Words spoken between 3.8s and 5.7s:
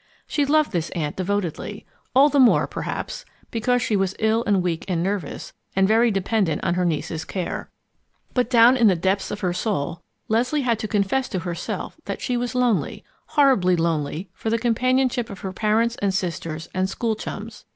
she was ill and weak and nervous